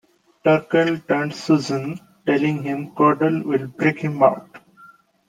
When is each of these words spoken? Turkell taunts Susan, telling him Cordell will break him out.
Turkell 0.43 1.03
taunts 1.07 1.41
Susan, 1.43 1.99
telling 2.25 2.63
him 2.63 2.89
Cordell 2.95 3.43
will 3.43 3.67
break 3.67 3.99
him 3.99 4.23
out. 4.23 4.49